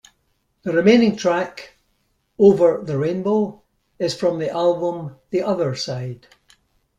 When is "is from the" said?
3.99-4.49